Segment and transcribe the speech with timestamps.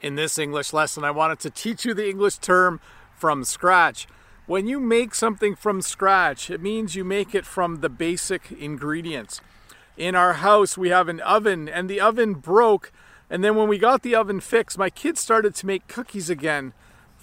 [0.00, 2.80] In this English lesson, I wanted to teach you the English term
[3.16, 4.06] from scratch.
[4.46, 9.40] When you make something from scratch, it means you make it from the basic ingredients.
[9.96, 12.92] In our house, we have an oven, and the oven broke.
[13.30, 16.74] And then when we got the oven fixed, my kids started to make cookies again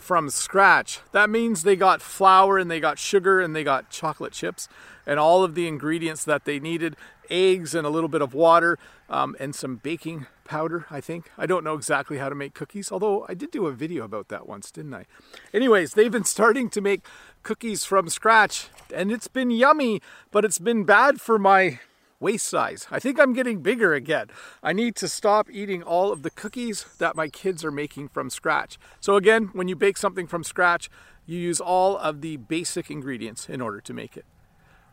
[0.01, 0.99] from scratch.
[1.11, 4.67] That means they got flour and they got sugar and they got chocolate chips
[5.05, 6.95] and all of the ingredients that they needed
[7.29, 8.77] eggs and a little bit of water
[9.09, 11.31] um, and some baking powder, I think.
[11.37, 14.27] I don't know exactly how to make cookies, although I did do a video about
[14.29, 15.05] that once, didn't I?
[15.53, 17.01] Anyways, they've been starting to make
[17.43, 21.79] cookies from scratch and it's been yummy, but it's been bad for my
[22.21, 22.87] waist size.
[22.91, 24.27] I think I'm getting bigger again.
[24.63, 28.29] I need to stop eating all of the cookies that my kids are making from
[28.29, 28.77] scratch.
[29.01, 30.89] So, again, when you bake something from scratch,
[31.25, 34.25] you use all of the basic ingredients in order to make it,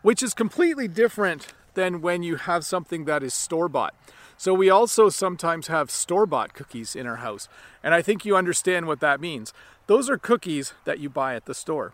[0.01, 3.93] which is completely different than when you have something that is store bought.
[4.35, 7.47] So, we also sometimes have store bought cookies in our house,
[7.83, 9.53] and I think you understand what that means.
[9.85, 11.93] Those are cookies that you buy at the store.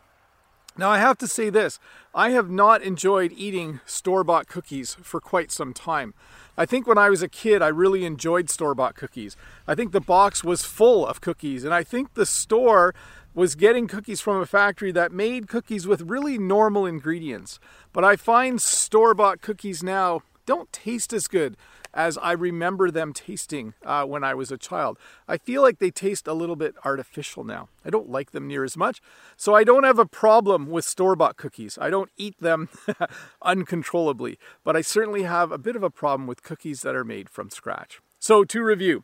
[0.78, 1.80] Now, I have to say this
[2.14, 6.14] I have not enjoyed eating store bought cookies for quite some time.
[6.58, 9.36] I think when I was a kid, I really enjoyed store bought cookies.
[9.68, 12.94] I think the box was full of cookies, and I think the store
[13.34, 17.60] was getting cookies from a factory that made cookies with really normal ingredients.
[17.92, 21.58] But I find store bought cookies now don't taste as good
[21.94, 25.00] as I remember them tasting uh, when I was a child.
[25.28, 27.70] I feel like they taste a little bit artificial now.
[27.86, 29.02] I don't like them near as much.
[29.38, 31.78] So I don't have a problem with store bought cookies.
[31.80, 32.70] I don't eat them
[33.42, 37.30] uncontrollably, but I certainly have a bit of a problem with cookies that are made
[37.30, 38.02] from scratch.
[38.20, 39.04] So to review,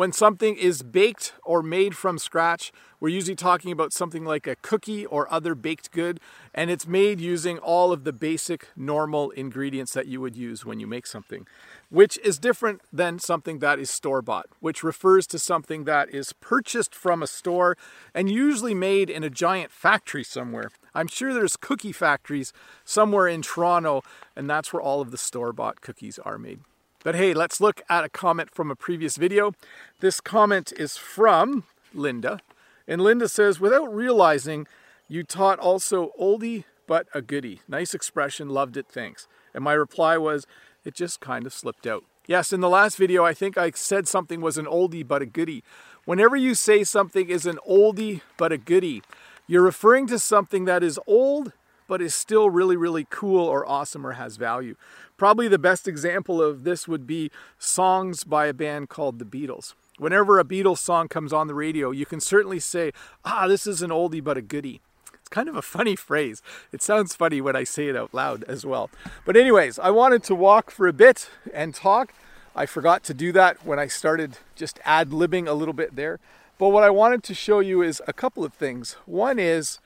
[0.00, 4.56] when something is baked or made from scratch, we're usually talking about something like a
[4.56, 6.18] cookie or other baked good,
[6.54, 10.80] and it's made using all of the basic normal ingredients that you would use when
[10.80, 11.46] you make something,
[11.90, 16.32] which is different than something that is store bought, which refers to something that is
[16.32, 17.76] purchased from a store
[18.14, 20.70] and usually made in a giant factory somewhere.
[20.94, 22.54] I'm sure there's cookie factories
[22.86, 24.00] somewhere in Toronto,
[24.34, 26.60] and that's where all of the store bought cookies are made.
[27.02, 29.52] But hey, let's look at a comment from a previous video.
[30.00, 32.40] This comment is from Linda.
[32.86, 34.66] And Linda says, without realizing,
[35.08, 37.62] you taught also oldie but a goodie.
[37.66, 39.28] Nice expression, loved it, thanks.
[39.54, 40.46] And my reply was,
[40.84, 42.04] it just kind of slipped out.
[42.26, 45.26] Yes, in the last video, I think I said something was an oldie but a
[45.26, 45.64] goodie.
[46.04, 49.02] Whenever you say something is an oldie but a goodie,
[49.46, 51.52] you're referring to something that is old
[51.90, 54.76] but is still really, really cool or awesome or has value.
[55.16, 59.74] Probably the best example of this would be songs by a band called the Beatles.
[59.98, 62.92] Whenever a Beatles song comes on the radio, you can certainly say,
[63.24, 64.80] ah, this is an oldie but a goodie.
[65.14, 66.42] It's kind of a funny phrase.
[66.70, 68.88] It sounds funny when I say it out loud as well.
[69.24, 72.14] But, anyways, I wanted to walk for a bit and talk.
[72.54, 76.20] I forgot to do that when I started just ad libbing a little bit there.
[76.56, 78.92] But what I wanted to show you is a couple of things.
[79.06, 79.80] One is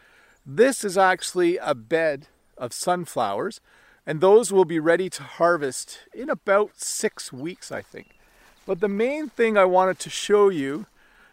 [0.47, 2.29] this is actually a bed
[2.59, 3.61] of sunflowers,
[4.07, 8.19] and those will be ready to harvest in about six weeks, I think.
[8.67, 10.87] But the main thing I wanted to show you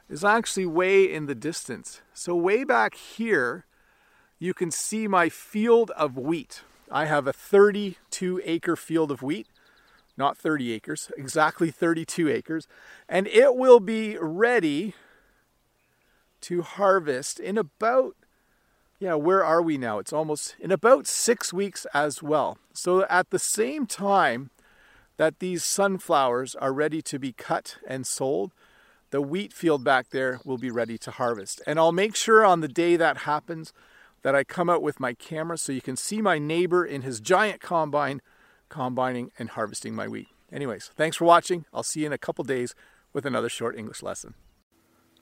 [0.09, 2.01] is actually way in the distance.
[2.13, 3.65] So, way back here,
[4.39, 6.61] you can see my field of wheat.
[6.91, 9.47] I have a 32 acre field of wheat,
[10.17, 12.67] not 30 acres, exactly 32 acres,
[13.07, 14.93] and it will be ready
[16.41, 18.15] to harvest in about
[19.01, 19.97] yeah, where are we now?
[19.97, 22.59] It's almost in about six weeks as well.
[22.71, 24.51] So at the same time
[25.17, 28.51] that these sunflowers are ready to be cut and sold,
[29.09, 31.63] the wheat field back there will be ready to harvest.
[31.65, 33.73] And I'll make sure on the day that happens
[34.21, 37.19] that I come out with my camera so you can see my neighbor in his
[37.19, 38.21] giant combine
[38.69, 40.27] combining and harvesting my wheat.
[40.51, 41.65] Anyways, thanks for watching.
[41.73, 42.75] I'll see you in a couple days
[43.13, 44.35] with another short English lesson.